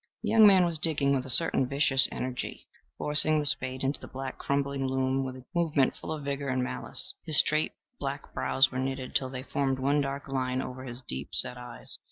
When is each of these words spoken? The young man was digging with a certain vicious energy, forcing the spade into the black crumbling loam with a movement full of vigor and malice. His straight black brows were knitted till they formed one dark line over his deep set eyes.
The 0.23 0.29
young 0.31 0.47
man 0.47 0.65
was 0.65 0.79
digging 0.79 1.13
with 1.13 1.27
a 1.27 1.29
certain 1.29 1.67
vicious 1.67 2.07
energy, 2.11 2.67
forcing 2.97 3.37
the 3.37 3.45
spade 3.45 3.83
into 3.83 3.99
the 4.01 4.07
black 4.07 4.39
crumbling 4.39 4.87
loam 4.87 5.23
with 5.23 5.35
a 5.35 5.45
movement 5.53 5.95
full 5.95 6.11
of 6.11 6.23
vigor 6.23 6.49
and 6.49 6.63
malice. 6.63 7.13
His 7.23 7.37
straight 7.37 7.73
black 7.99 8.33
brows 8.33 8.71
were 8.71 8.79
knitted 8.79 9.13
till 9.13 9.29
they 9.29 9.43
formed 9.43 9.77
one 9.77 10.01
dark 10.01 10.27
line 10.27 10.59
over 10.59 10.85
his 10.85 11.03
deep 11.03 11.35
set 11.35 11.55
eyes. 11.55 11.99